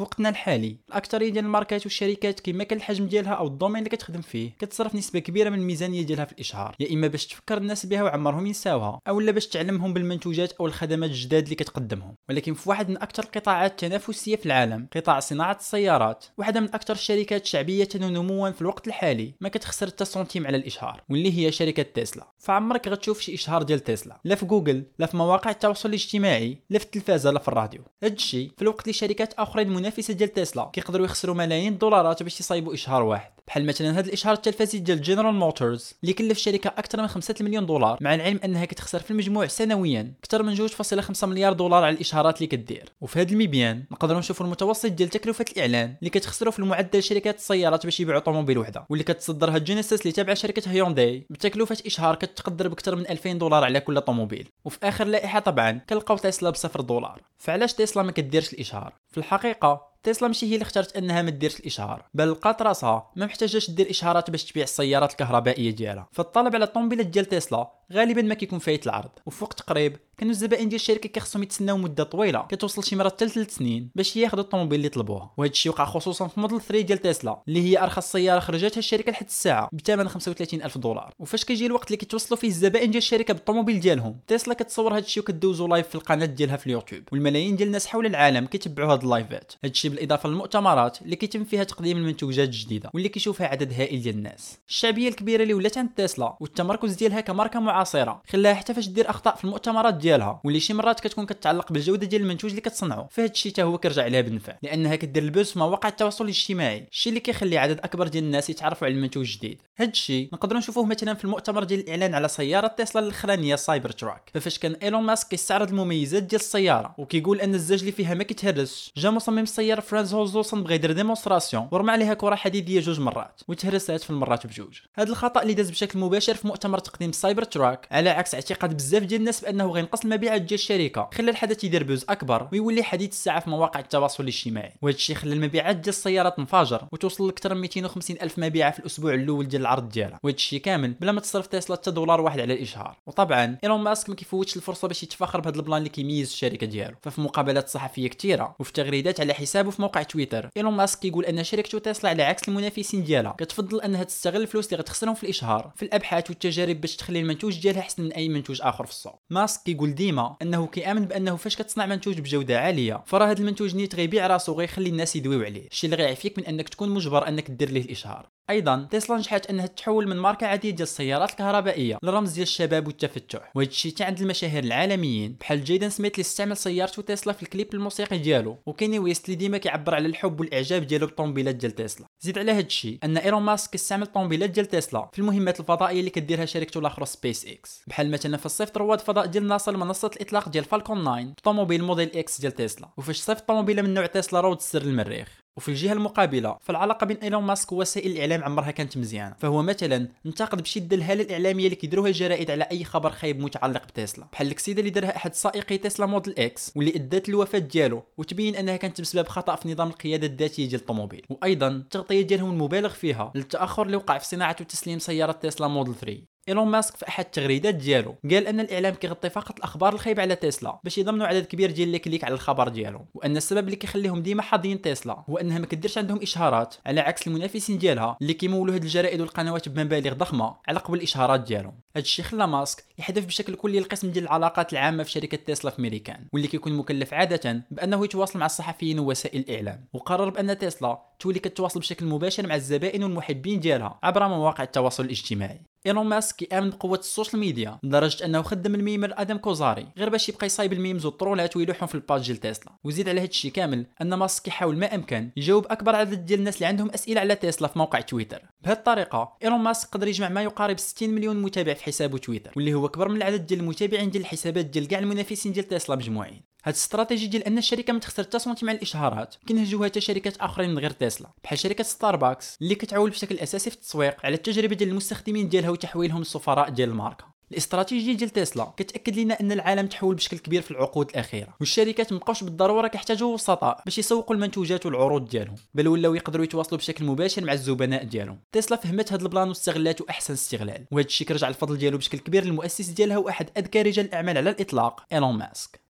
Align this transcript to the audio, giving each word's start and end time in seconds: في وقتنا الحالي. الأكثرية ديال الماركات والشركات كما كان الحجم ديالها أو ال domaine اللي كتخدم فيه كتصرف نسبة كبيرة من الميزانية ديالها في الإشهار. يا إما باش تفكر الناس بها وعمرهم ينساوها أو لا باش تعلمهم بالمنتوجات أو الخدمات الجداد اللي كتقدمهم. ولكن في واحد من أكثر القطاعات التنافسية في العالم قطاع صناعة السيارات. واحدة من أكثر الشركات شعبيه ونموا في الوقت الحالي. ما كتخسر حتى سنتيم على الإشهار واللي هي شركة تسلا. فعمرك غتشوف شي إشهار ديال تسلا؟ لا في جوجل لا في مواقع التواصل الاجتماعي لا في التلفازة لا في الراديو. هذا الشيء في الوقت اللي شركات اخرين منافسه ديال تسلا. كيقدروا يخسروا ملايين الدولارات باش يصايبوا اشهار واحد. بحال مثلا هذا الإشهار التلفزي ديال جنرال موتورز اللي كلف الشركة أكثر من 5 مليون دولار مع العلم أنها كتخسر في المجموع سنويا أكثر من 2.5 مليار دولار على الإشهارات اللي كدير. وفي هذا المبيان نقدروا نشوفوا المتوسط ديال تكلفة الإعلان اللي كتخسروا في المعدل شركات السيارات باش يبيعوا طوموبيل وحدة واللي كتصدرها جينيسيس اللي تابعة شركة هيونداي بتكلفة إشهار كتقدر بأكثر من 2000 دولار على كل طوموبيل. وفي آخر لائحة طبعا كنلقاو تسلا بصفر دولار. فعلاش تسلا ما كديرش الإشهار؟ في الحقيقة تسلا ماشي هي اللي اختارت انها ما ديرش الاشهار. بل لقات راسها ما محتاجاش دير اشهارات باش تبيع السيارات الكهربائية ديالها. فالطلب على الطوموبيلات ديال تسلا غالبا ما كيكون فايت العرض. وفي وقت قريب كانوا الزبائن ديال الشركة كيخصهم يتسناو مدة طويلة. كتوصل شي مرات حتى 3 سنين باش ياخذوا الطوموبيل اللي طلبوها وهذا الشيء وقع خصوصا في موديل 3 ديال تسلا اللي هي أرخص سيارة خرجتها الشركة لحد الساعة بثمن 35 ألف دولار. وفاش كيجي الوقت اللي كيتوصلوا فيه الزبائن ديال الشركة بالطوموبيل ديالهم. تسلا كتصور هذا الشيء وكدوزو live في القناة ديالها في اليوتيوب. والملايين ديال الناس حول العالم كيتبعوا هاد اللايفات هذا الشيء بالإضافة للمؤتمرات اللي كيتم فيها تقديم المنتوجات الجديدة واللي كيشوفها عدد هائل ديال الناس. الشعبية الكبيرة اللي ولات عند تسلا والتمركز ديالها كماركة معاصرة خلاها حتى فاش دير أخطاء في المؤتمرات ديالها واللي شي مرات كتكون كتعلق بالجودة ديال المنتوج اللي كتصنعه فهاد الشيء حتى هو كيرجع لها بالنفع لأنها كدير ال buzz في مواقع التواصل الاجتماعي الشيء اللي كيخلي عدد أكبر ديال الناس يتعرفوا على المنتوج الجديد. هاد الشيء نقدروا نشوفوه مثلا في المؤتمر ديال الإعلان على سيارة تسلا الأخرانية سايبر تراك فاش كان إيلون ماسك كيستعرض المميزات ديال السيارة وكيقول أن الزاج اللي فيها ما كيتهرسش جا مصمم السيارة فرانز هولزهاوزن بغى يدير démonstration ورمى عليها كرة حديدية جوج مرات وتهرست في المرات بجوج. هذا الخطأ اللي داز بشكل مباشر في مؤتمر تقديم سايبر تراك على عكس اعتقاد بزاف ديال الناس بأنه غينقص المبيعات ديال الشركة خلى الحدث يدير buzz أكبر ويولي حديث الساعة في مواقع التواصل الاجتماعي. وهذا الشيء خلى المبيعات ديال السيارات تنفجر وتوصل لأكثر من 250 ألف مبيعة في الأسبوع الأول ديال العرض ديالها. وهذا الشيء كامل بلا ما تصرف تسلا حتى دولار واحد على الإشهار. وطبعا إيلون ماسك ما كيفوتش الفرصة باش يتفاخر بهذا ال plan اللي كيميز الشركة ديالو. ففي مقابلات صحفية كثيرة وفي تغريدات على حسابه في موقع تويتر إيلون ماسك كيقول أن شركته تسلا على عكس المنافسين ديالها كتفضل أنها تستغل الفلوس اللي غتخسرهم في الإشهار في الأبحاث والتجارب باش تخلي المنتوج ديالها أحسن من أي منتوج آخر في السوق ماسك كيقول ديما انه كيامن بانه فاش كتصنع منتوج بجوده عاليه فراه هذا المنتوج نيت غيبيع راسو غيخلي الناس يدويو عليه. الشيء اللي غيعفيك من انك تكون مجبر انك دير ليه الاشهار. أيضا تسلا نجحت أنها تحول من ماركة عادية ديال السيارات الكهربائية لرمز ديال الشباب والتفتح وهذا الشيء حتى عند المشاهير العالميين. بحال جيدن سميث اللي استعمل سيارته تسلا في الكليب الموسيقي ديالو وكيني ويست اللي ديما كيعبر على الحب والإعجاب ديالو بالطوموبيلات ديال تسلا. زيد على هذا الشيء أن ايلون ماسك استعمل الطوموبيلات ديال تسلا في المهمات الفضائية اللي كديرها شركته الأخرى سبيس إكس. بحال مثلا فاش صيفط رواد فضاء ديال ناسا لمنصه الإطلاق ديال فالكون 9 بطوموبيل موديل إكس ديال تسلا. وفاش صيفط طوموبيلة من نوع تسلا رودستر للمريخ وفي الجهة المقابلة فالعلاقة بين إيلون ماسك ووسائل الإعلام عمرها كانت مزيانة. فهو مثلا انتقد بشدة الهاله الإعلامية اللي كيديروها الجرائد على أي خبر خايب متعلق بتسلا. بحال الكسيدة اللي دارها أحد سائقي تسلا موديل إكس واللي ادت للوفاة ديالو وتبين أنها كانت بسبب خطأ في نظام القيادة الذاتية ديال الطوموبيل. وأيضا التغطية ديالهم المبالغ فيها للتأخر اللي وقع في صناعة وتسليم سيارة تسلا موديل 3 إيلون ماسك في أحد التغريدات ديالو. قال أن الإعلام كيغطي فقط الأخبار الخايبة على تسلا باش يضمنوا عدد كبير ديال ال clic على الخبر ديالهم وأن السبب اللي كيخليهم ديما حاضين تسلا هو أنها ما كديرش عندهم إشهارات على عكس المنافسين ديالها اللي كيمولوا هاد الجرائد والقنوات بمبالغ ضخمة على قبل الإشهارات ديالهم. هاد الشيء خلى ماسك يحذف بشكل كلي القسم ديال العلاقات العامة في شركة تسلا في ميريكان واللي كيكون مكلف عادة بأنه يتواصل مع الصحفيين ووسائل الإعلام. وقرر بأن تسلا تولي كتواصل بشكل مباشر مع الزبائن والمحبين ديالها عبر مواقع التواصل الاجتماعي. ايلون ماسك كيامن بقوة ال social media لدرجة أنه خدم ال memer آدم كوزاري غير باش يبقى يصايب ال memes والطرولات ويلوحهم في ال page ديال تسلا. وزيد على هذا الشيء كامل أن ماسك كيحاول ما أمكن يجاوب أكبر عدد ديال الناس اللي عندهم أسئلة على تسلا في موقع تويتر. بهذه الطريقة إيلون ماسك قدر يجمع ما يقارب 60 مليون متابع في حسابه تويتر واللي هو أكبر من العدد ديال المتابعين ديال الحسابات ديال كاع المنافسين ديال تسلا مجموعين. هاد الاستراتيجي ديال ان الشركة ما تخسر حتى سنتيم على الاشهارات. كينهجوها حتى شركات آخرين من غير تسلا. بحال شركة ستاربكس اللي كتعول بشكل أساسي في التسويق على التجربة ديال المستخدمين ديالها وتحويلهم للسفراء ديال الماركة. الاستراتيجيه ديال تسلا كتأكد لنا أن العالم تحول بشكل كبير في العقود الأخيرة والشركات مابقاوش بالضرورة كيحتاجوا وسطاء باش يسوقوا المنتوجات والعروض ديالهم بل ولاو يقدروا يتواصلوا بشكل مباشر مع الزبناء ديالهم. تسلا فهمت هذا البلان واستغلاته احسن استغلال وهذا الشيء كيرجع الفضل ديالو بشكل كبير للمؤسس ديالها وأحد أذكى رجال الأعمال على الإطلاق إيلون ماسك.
في 0.00 0.04
وقتنا 0.04 0.28
الحالي. 0.28 0.76
الأكثرية 0.88 1.28
ديال 1.28 1.44
الماركات 1.44 1.84
والشركات 1.84 2.40
كما 2.40 2.64
كان 2.64 2.78
الحجم 2.78 3.06
ديالها 3.06 3.32
أو 3.32 3.46
ال 3.46 3.50
domaine 3.50 3.78
اللي 3.78 3.90
كتخدم 3.90 4.20
فيه 4.20 4.50
كتصرف 4.58 4.94
نسبة 4.94 5.18
كبيرة 5.18 5.50
من 5.50 5.58
الميزانية 5.58 6.02
ديالها 6.02 6.24
في 6.24 6.32
الإشهار. 6.32 6.76
يا 6.80 6.94
إما 6.94 7.06
باش 7.06 7.26
تفكر 7.26 7.58
الناس 7.58 7.86
بها 7.86 8.02
وعمرهم 8.02 8.46
ينساوها 8.46 9.00
أو 9.08 9.20
لا 9.20 9.32
باش 9.32 9.46
تعلمهم 9.46 9.94
بالمنتوجات 9.94 10.52
أو 10.52 10.66
الخدمات 10.66 11.10
الجداد 11.10 11.42
اللي 11.42 11.54
كتقدمهم. 11.54 12.14
ولكن 12.28 12.54
في 12.54 12.68
واحد 12.68 12.90
من 12.90 12.96
أكثر 12.96 13.22
القطاعات 13.22 13.70
التنافسية 13.70 14.36
في 14.36 14.46
العالم 14.46 14.88
قطاع 14.96 15.20
صناعة 15.20 15.56
السيارات. 15.60 16.24
واحدة 16.38 16.60
من 16.60 16.74
أكثر 16.74 16.94
الشركات 16.94 17.46
شعبيه 17.46 17.88
ونموا 17.94 18.50
في 18.50 18.62
الوقت 18.62 18.86
الحالي. 18.86 19.34
ما 19.40 19.48
كتخسر 19.48 19.86
حتى 19.86 20.04
سنتيم 20.04 20.46
على 20.46 20.56
الإشهار 20.56 21.02
واللي 21.08 21.38
هي 21.38 21.52
شركة 21.52 21.82
تسلا. 21.82 22.32
فعمرك 22.38 22.88
غتشوف 22.88 23.20
شي 23.20 23.34
إشهار 23.34 23.62
ديال 23.62 23.80
تسلا؟ 23.80 24.20
لا 24.24 24.34
في 24.34 24.46
جوجل 24.46 24.84
لا 24.98 25.06
في 25.06 25.16
مواقع 25.16 25.50
التواصل 25.50 25.88
الاجتماعي 25.88 26.58
لا 26.70 26.78
في 26.78 26.84
التلفازة 26.84 27.30
لا 27.30 27.38
في 27.38 27.48
الراديو. 27.48 27.82
هذا 28.02 28.12
الشيء 28.12 28.50
في 28.56 28.62
الوقت 28.62 28.82
اللي 28.82 28.92
شركات 28.92 29.34
اخرين 29.34 29.70
منافسه 29.90 30.14
ديال 30.14 30.32
تسلا. 30.32 30.70
كيقدروا 30.72 31.04
يخسروا 31.04 31.34
ملايين 31.34 31.72
الدولارات 31.72 32.22
باش 32.22 32.40
يصايبوا 32.40 32.74
اشهار 32.74 33.02
واحد. 33.02 33.30
بحال 33.50 33.66
مثلا 33.66 33.90
هذا 33.98 34.06
الإشهار 34.06 34.34
التلفزي 34.34 34.78
ديال 34.78 35.02
جنرال 35.02 35.34
موتورز 35.34 35.94
اللي 36.02 36.12
كلف 36.12 36.30
الشركة 36.30 36.68
أكثر 36.68 37.00
من 37.00 37.06
5 37.06 37.34
مليون 37.40 37.66
دولار 37.66 37.98
مع 38.00 38.14
العلم 38.14 38.40
أنها 38.44 38.64
كتخسر 38.64 38.98
في 38.98 39.10
المجموع 39.10 39.46
سنويا 39.46 40.12
أكثر 40.24 40.42
من 40.42 40.68
2.5 40.68 41.24
مليار 41.24 41.52
دولار 41.52 41.84
على 41.84 41.94
الإشهارات 41.94 42.36
اللي 42.36 42.46
كدير. 42.46 42.92
وفي 43.00 43.20
هذا 43.20 43.32
المبيان 43.32 43.84
نقدروا 43.92 44.18
نشوفوا 44.18 44.46
المتوسط 44.46 44.86
ديال 44.86 45.08
تكلفة 45.08 45.44
الإعلان 45.52 45.94
اللي 45.98 46.10
كتخسروا 46.10 46.52
في 46.52 46.58
المعدل 46.58 47.02
شركات 47.02 47.36
السيارات 47.38 47.84
باش 47.84 48.00
يبيعوا 48.00 48.20
طوموبيل 48.20 48.58
وحدة 48.58 48.86
واللي 48.88 49.04
كتصدرها 49.04 49.58
جينيسيس 49.58 50.00
اللي 50.00 50.12
تابعة 50.12 50.34
شركة 50.34 50.70
هيونداي 50.70 51.26
بتكلفة 51.30 51.76
إشهار 51.86 52.14
كتقدر 52.14 52.68
بأكثر 52.68 52.96
من 52.96 53.08
2000 53.08 53.32
دولار 53.32 53.64
على 53.64 53.80
كل 53.80 54.00
طوموبيل. 54.00 54.48
وفي 54.64 54.78
آخر 54.82 55.04
لائحة 55.04 55.40
طبعا 55.40 55.80
كنلقاو 55.88 56.16
تسلا 56.16 56.50
بصفر 56.50 56.80
دولار. 56.80 57.22
فعلاش 57.38 57.72
تسلا 57.72 58.02
ما 58.02 58.12
كديرش 58.12 58.52
الإشهار؟ 58.52 58.92
في 59.10 59.18
الحقيقة 59.18 59.89
تسلا 60.02 60.28
ماشي 60.28 60.46
هي 60.46 60.54
اللي 60.54 60.62
اختارت 60.62 60.96
انها 60.96 61.22
ما 61.22 61.30
ديرش 61.30 61.60
الاشهار. 61.60 62.08
بل 62.14 62.30
لقات 62.30 62.62
راسها 62.62 63.10
ما 63.16 63.26
محتاجاش 63.26 63.70
دير 63.70 63.90
اشهارات 63.90 64.30
باش 64.30 64.44
تبيع 64.44 64.64
السيارات 64.64 65.10
الكهربائية 65.10 65.70
ديالها. 65.70 66.08
فالطلب 66.12 66.54
على 66.54 66.64
الطوموبيلات 66.64 67.06
ديال 67.06 67.24
تسلا 67.24 67.72
غالبا 67.92 68.22
ما 68.22 68.34
كيكون 68.34 68.58
فايت 68.58 68.86
العرض. 68.86 69.10
وفي 69.26 69.44
وقت 69.44 69.60
قريب 69.60 69.96
كانوا 70.20 70.32
الزبائن 70.32 70.68
ديال 70.68 70.80
الشركة 70.80 71.08
كيخصهم 71.08 71.42
يتسناو 71.42 71.76
مدة 71.76 72.04
طويلة. 72.04 72.42
كتوصل 72.42 72.84
شي 72.84 72.96
مرات 72.96 73.12
حتى 73.12 73.28
3 73.28 73.50
سنين 73.50 73.90
باش 73.94 74.16
ياخذوا 74.16 74.44
الطوموبيل 74.44 74.78
اللي 74.78 74.88
طلبوها 74.88 75.30
وهذا 75.36 75.52
الشيء 75.52 75.72
وقع 75.72 75.84
خصوصا 75.84 76.28
في 76.28 76.40
موديل 76.40 76.60
3 76.60 76.80
ديال 76.80 76.98
تسلا 76.98 77.42
اللي 77.48 77.62
هي 77.62 77.82
أرخص 77.82 78.12
سيارة 78.12 78.40
خرجتها 78.40 78.78
الشركة 78.78 79.12
لحد 79.12 79.26
الساعة 79.26 79.68
بثمن 79.72 80.08
35 80.08 80.62
ألف 80.62 80.78
دولار. 80.78 81.14
وفاش 81.18 81.44
كيجي 81.44 81.66
الوقت 81.66 81.86
اللي 81.86 81.96
كيتوصلوا 81.96 82.40
فيه 82.40 82.48
الزبائن 82.48 82.90
ديال 82.90 83.02
الشركة 83.02 83.34
بالطوموبيل 83.34 83.80
ديالهم. 83.80 84.16
تسلا 84.26 84.54
كتصور 84.54 84.92
هذا 84.92 84.98
الشيء 84.98 85.22
وكدوزو 85.22 85.66
live 85.66 85.88
في 85.88 85.94
القناة 85.94 86.26
ديالها 86.26 86.56
في 86.56 86.66
اليوتيوب. 86.66 87.02
والملايين 87.12 87.56
ديال 87.56 87.68
الناس 87.68 87.86
حول 87.86 88.06
العالم 88.06 88.46
كيتبعوا 88.46 88.92
هاد 88.92 89.02
اللايفات 89.02 89.52
هذا 89.64 89.72
الشيء 89.72 89.90
بالإضافة 89.90 90.28
للمؤتمرات 90.28 91.02
اللي 91.02 91.16
كيتم 91.16 91.44
فيها 91.44 91.64
تقديم 91.64 91.96
المنتوجات 91.96 92.48
الجديدة 92.48 92.90
واللي 92.94 93.08
كيشوفها 93.08 93.46
عدد 93.46 93.72
هائل 93.72 94.02
ديال 94.02 94.14
الناس. 94.14 94.58
الشعبية 94.68 95.08
الكبيرة 95.08 95.42
اللي 95.42 95.54
ولات 95.54 95.78
عند 95.78 95.90
تسلا 95.96 96.36
والتمركز 96.40 96.94
ديالها 96.94 97.20
كماركة 97.20 97.60
معاصرة 97.60 98.22
خلاها 98.28 98.54
حتى 98.54 98.74
فاش 98.74 98.88
دير 98.88 99.10
أخطاء 99.10 99.36
في 99.36 99.44
المؤتمرات 99.44 99.94
ديالها 99.94 100.09
واللي 100.44 100.60
شي 100.60 100.74
مرات 100.74 101.00
كتكون 101.00 101.26
كتعلق 101.26 101.72
بالجودة 101.72 102.06
ديال 102.06 102.22
المنتوج 102.22 102.50
اللي 102.50 102.60
كتصنعه 102.60 103.08
فهاد 103.10 103.30
الشيء 103.30 103.52
حتى 103.52 103.62
هو 103.62 103.78
كيرجع 103.78 104.06
لها 104.06 104.20
بالنفع 104.20 104.56
لأنها 104.62 104.96
كدير 104.96 105.22
ال 105.22 105.28
buzz 105.28 105.50
في 105.50 105.58
مواقع 105.58 105.88
التواصل 105.88 106.24
الاجتماعي 106.24 106.86
الشيء 106.90 107.10
اللي 107.10 107.20
كيخلي 107.20 107.58
عدد 107.58 107.78
أكبر 107.78 108.08
ديال 108.08 108.24
الناس 108.24 108.50
يتعرفوا 108.50 108.86
على 108.86 108.96
المنتوج 108.96 109.26
الجديد. 109.32 109.62
هاد 109.78 109.88
الشيء 109.88 110.28
نقدروا 110.32 110.58
نشوفوه 110.58 110.86
مثلا 110.86 111.14
في 111.14 111.24
المؤتمر 111.24 111.64
ديال 111.64 111.80
الإعلان 111.80 112.14
على 112.14 112.28
سيارة 112.28 112.66
تسلا 112.66 113.02
الأخرانية 113.02 113.56
سايبر 113.56 113.90
تراك 113.90 114.30
فاش 114.34 114.58
كان 114.58 114.72
إيلون 114.72 115.02
ماسك 115.02 115.28
كيستعرض 115.28 115.68
المميزات 115.68 116.22
ديال 116.22 116.40
السيارة 116.40 116.94
وكيقول 116.98 117.40
أن 117.40 117.54
الزاج 117.54 117.78
اللي 117.78 117.92
فيها 117.92 118.14
ما 118.14 118.24
كيتهرسش 118.24 118.92
جا 118.96 119.10
مصمم 119.10 119.38
السيارة 119.38 119.80
فرانز 119.80 120.14
هولزهاوزن 120.14 120.62
بغى 120.62 120.74
يدير 120.74 120.92
démonstration 120.92 121.68
ورمى 121.72 121.92
عليها 121.92 122.14
كرة 122.14 122.34
حديدية 122.34 122.80
جوج 122.80 123.00
مرات 123.00 123.40
وتهرست 123.48 123.90
في 123.90 124.10
المرات 124.10 124.46
بجوج. 124.46 124.78
هذا 124.94 125.10
الخطأ 125.10 125.42
اللي 125.42 125.54
داز 125.54 125.70
بشكل 125.70 125.98
مباشر 125.98 126.34
في 126.34 126.46
مؤتمر 126.46 126.78
تقديم 126.78 127.12
سايبر 127.12 127.42
تراك 127.42 127.88
على 127.90 128.10
عكس 128.10 128.34
اعتقاد 128.34 128.76
بزاف 128.76 129.02
ديال 129.02 129.20
الناس 129.20 129.40
بأنه 129.40 129.72
غينقص 129.72 129.99
المبيعات 130.04 130.42
ديال 130.42 130.60
الشركة 130.60 131.10
خلى 131.14 131.30
الحدث 131.30 131.64
يدير 131.64 131.84
buzz 131.84 132.04
أكبر 132.08 132.48
ويولي 132.52 132.82
حديث 132.82 133.10
الساعة 133.10 133.40
في 133.40 133.50
مواقع 133.50 133.80
التواصل 133.80 134.22
الاجتماعي. 134.22 134.72
وهذا 134.82 134.96
الشيء 134.96 135.16
خلى 135.16 135.32
المبيعات 135.32 135.76
ديال 135.76 135.88
السيارات 135.88 136.36
تنفجر 136.36 136.88
وتوصل 136.92 137.26
لأكثر 137.26 137.54
من 137.54 137.60
250 137.60 138.16
ألف 138.22 138.38
مبيعة 138.38 138.70
في 138.70 138.78
الأسبوع 138.78 139.14
الأول 139.14 139.48
ديال 139.48 139.62
العرض 139.62 139.88
ديالها. 139.88 140.20
وهذا 140.22 140.36
الشيء 140.36 140.60
كامل 140.60 140.92
بلا 141.00 141.12
ما 141.12 141.20
تصرف 141.20 141.46
تسلا 141.46 141.76
حتى 141.76 141.90
دولار 141.90 142.20
واحد 142.20 142.40
على 142.40 142.54
الإشهار. 142.54 142.96
وطبعا 143.06 143.58
إيلون 143.64 143.80
ماسك 143.80 144.08
ما 144.08 144.14
كيفوتش 144.14 144.56
الفرصة 144.56 144.88
باش 144.88 145.02
يتفاخر 145.02 145.40
بهذا 145.40 145.56
ال 145.56 145.60
plan 145.60 145.78
اللي 145.78 145.88
كيميز 145.88 146.28
الشركة 146.28 146.66
ديالو. 146.66 146.96
ففي 147.02 147.20
مقابلات 147.20 147.68
صحفية 147.68 148.08
كثيرة 148.08 148.56
وفي 148.58 148.72
تغريدات 148.72 149.20
على 149.20 149.34
حسابه 149.34 149.70
في 149.70 149.82
موقع 149.82 150.02
تويتر 150.02 150.50
إيلون 150.56 150.72
ماسك 150.74 150.98
كيقول 150.98 151.24
أن 151.24 151.44
شركته 151.44 151.78
تسلا 151.78 152.10
على 152.10 152.22
عكس 152.22 152.48
المنافسين 152.48 153.04
ديالها 153.04 153.32
كتفضل 153.38 153.80
أنها 153.80 154.04
تستغل 154.04 154.42
الفلوس 154.42 154.66
اللي 154.66 154.76
غتخسرهم 154.76 155.14
في 155.14 155.24
الإشهار 155.24 155.72
في 155.76 155.82
الأبحاث 155.82 156.30
والتجارب 156.30 156.80
باش 156.80 156.96
تخلي 156.96 157.20
المنتوج 157.20 157.60
ديالها 157.60 157.80
أحسن 157.80 158.02
من 158.02 158.12
أي 158.12 158.28
منتوج 158.28 158.60
آخر 158.62 158.84
في 158.84 158.90
السوق 158.90 159.20
ماسك 159.30 159.60
كيقول 159.80 159.94
ديما 159.94 160.36
انه 160.42 160.66
كيامن 160.66 161.04
بانه 161.04 161.36
فاش 161.36 161.56
كتصنع 161.56 161.86
منتوج 161.86 162.20
بجوده 162.20 162.60
عاليه 162.60 163.02
فراه 163.06 163.26
هذا 163.30 163.40
المنتوج 163.40 163.76
نيت 163.76 163.94
غيبيع 163.94 164.26
راسو 164.26 164.52
غيخلي 164.52 164.88
الناس 164.88 165.16
يدويو 165.16 165.42
عليه. 165.42 165.66
الشيء 165.66 165.92
اللي 165.92 166.04
غيعفيك 166.04 166.38
من 166.38 166.46
انك 166.46 166.68
تكون 166.68 166.88
مجبر 166.88 167.28
انك 167.28 167.50
دير 167.50 167.70
ليه 167.70 167.80
الاشهار. 167.80 168.28
أيضا 168.50 168.88
تسلا 168.90 169.16
نجحت 169.16 169.46
أنها 169.46 169.66
تحول 169.66 170.08
من 170.08 170.16
ماركة 170.16 170.46
عادية 170.46 170.70
ديال 170.70 170.82
السيارات 170.82 171.30
الكهربائية 171.30 171.98
لرمز 172.02 172.32
ديال 172.32 172.42
الشباب 172.42 172.86
والتفتح 172.86 173.50
وهذا 173.54 173.70
الشيء 173.70 173.92
حتى 173.92 174.04
عند 174.04 174.20
المشاهير 174.20 174.64
العالميين. 174.64 175.36
بحال 175.40 175.64
جيدن 175.64 175.90
سميث 175.90 176.12
اللي 176.12 176.20
استعمل 176.20 176.56
سيارته 176.56 177.02
تسلا 177.02 177.32
في 177.32 177.42
الكليب 177.42 177.74
الموسيقي 177.74 178.18
ديالو 178.18 178.58
وكيني 178.66 178.98
ويست 178.98 179.24
اللي 179.24 179.36
ديما 179.36 179.58
كيعبر 179.58 179.94
على 179.94 180.06
الحب 180.06 180.40
والإعجاب 180.40 180.86
ديالو 180.86 181.06
بالطوموبيلات 181.06 181.54
ديال 181.54 181.74
تسلا. 181.74 182.06
زيد 182.20 182.38
على 182.38 182.52
هذا 182.52 182.66
الشيء 182.66 182.98
أن 183.04 183.16
ايلون 183.16 183.42
ماسك 183.42 183.74
استعمل 183.74 184.02
الطوموبيلات 184.02 184.50
ديال 184.50 184.66
تسلا 184.66 185.08
في 185.12 185.18
المهمات 185.18 185.60
الفضائية 185.60 186.00
اللي 186.00 186.10
كديرها 186.10 186.44
شركته 186.44 186.78
الأخرى 186.78 187.06
سبيس 187.06 187.46
إكس. 187.46 187.82
بحال 187.86 188.10
مثلا 188.10 188.36
فاش 188.36 188.46
صيفط 188.46 188.76
رواد 188.76 189.00
فضاء 189.00 189.26
ديال 189.26 189.46
ناسا 189.46 189.70
لمنصه 189.70 190.10
الإطلاق 190.16 190.48
ديال 190.48 190.64
فالكون 190.64 191.02
9 191.02 191.24
بطوموبيل 191.24 191.84
موديل 191.84 192.10
إكس 192.14 192.40
ديال 192.40 192.52
تسلا. 192.52 192.88
وفاش 192.96 193.16
صيفط 193.16 193.48
طوموبيلة 193.48 193.82
من 193.82 193.94
نوع 193.94 194.06
تسلا 194.06 194.40
رودستر 194.40 194.82
للمريخ 194.82 195.39
وفي 195.56 195.68
الجهة 195.68 195.92
المقابلة 195.92 196.56
فالعلاقة 196.60 197.04
بين 197.06 197.16
إيلون 197.16 197.42
ماسك 197.42 197.72
ووسائل 197.72 198.12
الإعلام 198.12 198.44
عمرها 198.44 198.70
كانت 198.70 198.96
مزيانة. 198.96 199.34
فهو 199.38 199.62
مثلا 199.62 200.08
انتقد 200.26 200.62
بشدة 200.62 200.96
الهاله 200.96 201.22
الإعلامية 201.22 201.64
اللي 201.64 201.76
كيديروها 201.76 202.08
الجرائد 202.08 202.50
على 202.50 202.64
أي 202.64 202.84
خبر 202.84 203.10
خايب 203.10 203.40
متعلق 203.40 203.86
بتسلا. 203.86 204.26
بحال 204.32 204.46
الكسيدة 204.46 204.80
اللي 204.80 204.90
دارها 204.90 205.16
أحد 205.16 205.34
سائقي 205.34 205.78
تسلا 205.78 206.06
موديل 206.06 206.34
إكس 206.38 206.72
واللي 206.76 206.94
ادت 206.96 207.28
للوفاة 207.28 207.58
ديالو 207.58 208.02
وتبين 208.18 208.56
أنها 208.56 208.76
كانت 208.76 209.00
بسبب 209.00 209.28
خطأ 209.28 209.56
في 209.56 209.72
نظام 209.72 209.88
القيادة 209.88 210.26
الذاتية 210.26 210.68
ديال 210.68 210.80
الطوموبيل. 210.80 211.26
وأيضا 211.30 211.68
التغطية 211.68 212.22
ديالهم 212.22 212.50
المبالغ 212.50 212.88
فيها 212.88 213.32
للتأخر 213.34 213.82
اللي 213.82 213.96
وقع 213.96 214.18
في 214.18 214.26
صناعة 214.26 214.56
وتسليم 214.60 214.98
سيارة 214.98 215.32
تسلا 215.32 215.68
موديل 215.68 215.94
3 215.94 216.29
إيلون 216.48 216.68
ماسك 216.68 216.96
في 216.96 217.08
أحد 217.08 217.24
التغريدات 217.24 217.74
ديالو. 217.74 218.14
قال 218.30 218.46
أن 218.46 218.60
الإعلام 218.60 218.94
كيغطي 218.94 219.30
فقط 219.30 219.56
الأخبار 219.56 219.94
الخايبة 219.94 220.22
على 220.22 220.36
تسلا 220.36 220.80
باش 220.84 220.98
يضمنوا 220.98 221.26
عدد 221.26 221.44
كبير 221.44 221.70
ديال 221.70 221.94
ال 221.94 222.00
clic 222.00 222.24
على 222.24 222.34
الخبر 222.34 222.68
ديالهم 222.68 223.06
وأن 223.14 223.36
السبب 223.36 223.64
اللي 223.64 223.76
كيخليهم 223.76 224.22
ديما 224.22 224.42
حاضين 224.42 224.82
تسلا 224.82 225.24
هو 225.30 225.38
أنها 225.38 225.58
ما 225.58 225.66
كديرش 225.66 225.98
عندهم 225.98 226.22
إشهارات 226.22 226.74
على 226.86 227.00
عكس 227.00 227.26
المنافسين 227.26 227.78
ديالها 227.78 228.16
اللي 228.22 228.34
كيمولوا 228.34 228.74
هاد 228.74 228.82
الجرائد 228.82 229.20
والقنوات 229.20 229.68
بمبالغ 229.68 230.12
ضخمة 230.14 230.56
على 230.68 230.78
قبل 230.78 230.98
الإشهارات 230.98 231.40
ديالهم. 231.40 231.80
هاد 231.96 232.02
الشيء 232.04 232.24
خلى 232.24 232.46
ماسك 232.46 232.84
يحذف 232.98 233.26
بشكل 233.26 233.54
كلي 233.54 233.78
القسم 233.78 234.10
ديال 234.10 234.24
العلاقات 234.24 234.72
العامة 234.72 235.02
في 235.02 235.10
شركة 235.10 235.36
تسلا 235.36 235.70
في 235.70 235.82
ميريكان 235.82 236.26
واللي 236.32 236.48
كيكون 236.48 236.72
مكلف 236.72 237.14
عادة 237.14 237.66
بأنه 237.70 238.04
يتواصل 238.04 238.38
مع 238.38 238.46
الصحفيين 238.46 238.98
ووسائل 238.98 239.40
الإعلام. 239.40 239.88
وقرر 239.92 240.30
بأن 240.30 240.58
تسلا 240.58 241.02
تولي 241.20 241.38
كتواصل 241.38 241.80
بشكل 241.80 242.06
مباشر 242.06 242.46
مع 242.46 242.54
الزبائن 242.54 243.02
والمحبين 243.02 243.60
ديالها 243.60 243.98
عبر 244.02 244.28
مواقع 244.28 244.64
التواصل 244.64 245.04
الاجتماعي. 245.04 245.69
ايلون 245.86 246.06
ماسك 246.06 246.36
كيامن 246.36 246.70
بقوة 246.70 246.98
ال 246.98 247.04
social 247.04 247.40
media 247.40 247.78
لدرجة 247.82 248.24
أنه 248.24 248.42
خدم 248.42 248.74
ال 248.74 248.80
memer 248.80 249.12
آدم 249.16 249.36
كوزاري 249.36 249.86
غير 249.98 250.08
باش 250.08 250.28
يبقى 250.28 250.46
يصايب 250.46 250.72
ال 250.72 250.78
memes 250.78 251.06
والطرولات 251.06 251.56
ويلوحهم 251.56 251.86
في 251.86 251.94
ال 251.94 252.00
page 252.00 252.26
ديال 252.26 252.36
تسلا. 252.36 252.72
وزيد 252.84 253.08
على 253.08 253.20
هذا 253.20 253.28
الشيء 253.28 253.50
كامل 253.50 253.86
أن 254.02 254.14
ماسك 254.14 254.42
كيحاول 254.42 254.76
ما 254.76 254.94
أمكن 254.94 255.30
يجاوب 255.36 255.66
أكبر 255.66 255.96
عدد 255.96 256.26
ديال 256.26 256.38
الناس 256.38 256.54
اللي 256.56 256.66
عندهم 256.66 256.90
أسئلة 256.90 257.20
على 257.20 257.34
تسلا 257.34 257.68
في 257.68 257.78
موقع 257.78 258.00
تويتر. 258.00 258.42
بهذه 258.64 258.76
الطريقة 258.76 259.36
إيلون 259.44 259.60
ماسك 259.60 259.88
قدر 259.88 260.08
يجمع 260.08 260.28
ما 260.28 260.42
يقارب 260.42 260.78
60 260.78 261.10
مليون 261.10 261.42
متابع 261.42 261.74
في 261.74 261.84
حسابه 261.84 262.18
تويتر 262.18 262.52
واللي 262.56 262.74
هو 262.74 262.86
أكبر 262.86 263.08
من 263.08 263.16
العدد 263.16 263.46
ديال 263.46 263.60
المتابعين 263.60 264.10
ديال 264.10 264.22
الحسابات 264.22 264.64
ديال 264.64 264.88
كاع 264.88 264.98
المنافسين 264.98 265.52
ديال 265.52 265.68
تسلا 265.68 265.96
مجموعين. 265.96 266.49
هاد 266.64 266.74
الاستراتيجي 266.74 267.26
ديال 267.26 267.44
ان 267.44 267.58
الشركة 267.58 267.92
ما 267.92 267.98
تخسر 267.98 268.22
حتى 268.22 268.38
سنتيم 268.38 268.68
على 268.68 268.76
الاشهارات. 268.76 269.34
كينهجوها 269.46 269.88
حتى 269.88 270.00
شركات 270.00 270.36
آخرين 270.36 270.70
من 270.70 270.78
غير 270.78 270.90
تسلا. 270.90 271.30
بحال 271.44 271.58
شركة 271.58 271.84
ستاربكس 271.84 272.58
اللي 272.62 272.74
كتعول 272.74 273.10
بشكل 273.10 273.38
أساسي 273.38 273.70
في 273.70 273.76
التسويق 273.76 274.26
على 274.26 274.34
التجربة 274.34 274.74
ديال 274.74 274.88
المستخدمين 274.88 275.48
ديالها 275.48 275.70
وتحويلهم 275.70 276.18
للسفراء 276.18 276.70
ديال 276.70 276.88
الماركة. 276.88 277.40
الاستراتيجيه 277.50 278.16
ديال 278.16 278.30
تسلا 278.30 278.72
كتأكد 278.76 279.18
لنا 279.18 279.40
أن 279.40 279.52
العالم 279.52 279.86
تحول 279.86 280.14
بشكل 280.14 280.38
كبير 280.38 280.62
في 280.62 280.70
العقود 280.70 281.08
الأخيرة 281.10 281.54
والشركات 281.60 282.12
مابقاوش 282.12 282.44
بالضرورة 282.44 282.88
كيحتاجوا 282.88 283.34
وسطاء 283.34 283.82
باش 283.84 283.98
يسوقوا 283.98 284.36
المنتوجات 284.36 284.86
والعروض 284.86 285.28
ديالهم 285.28 285.56
بل 285.74 285.88
ولاو 285.88 286.14
يقدروا 286.14 286.44
يتواصلوا 286.44 286.78
بشكل 286.78 287.04
مباشر 287.04 287.44
مع 287.44 287.52
الزبناء 287.52 288.04
ديالهم. 288.04 288.40
تسلا 288.52 288.76
فهمت 288.76 289.12
هذا 289.12 289.22
البلان 289.22 289.48
واستغلاته 289.48 290.04
احسن 290.10 290.34
استغلال 290.34 290.86
وهذا 290.90 291.06
الشيء 291.06 291.26
كيرجع 291.26 291.48
الفضل 291.48 291.78
ديالو 291.78 291.98
بشكل 291.98 292.18
كبير 292.18 292.44
للمؤسس 292.44 292.86
ديالها 292.86 293.18
وأحد 293.18 293.50
أذكى 293.56 293.82
رجال 293.82 294.06
الأعمال 294.06 294.38
على 294.38 294.50
الإطلاق 294.50 295.04
إيلون 295.12 295.38
ماسك. 295.38 295.89